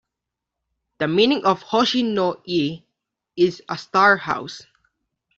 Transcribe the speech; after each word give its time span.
The 0.97 1.07
meaning 1.07 1.45
of 1.45 1.61
"Hoshi-no-ie" 1.61 2.83
is 3.35 3.61
"a 3.69 3.77
star 3.77 4.17
house". 4.17 4.65